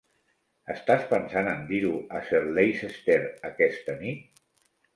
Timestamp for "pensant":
1.11-1.49